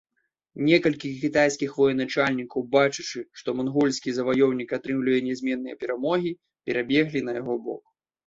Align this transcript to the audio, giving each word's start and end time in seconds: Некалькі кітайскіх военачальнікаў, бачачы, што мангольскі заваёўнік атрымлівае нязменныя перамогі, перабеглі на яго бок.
Некалькі 0.67 1.09
кітайскіх 1.23 1.75
военачальнікаў, 1.81 2.63
бачачы, 2.75 3.19
што 3.41 3.49
мангольскі 3.59 4.09
заваёўнік 4.19 4.69
атрымлівае 4.77 5.21
нязменныя 5.27 5.75
перамогі, 5.83 6.31
перабеглі 6.71 7.19
на 7.29 7.37
яго 7.39 7.53
бок. 7.67 7.81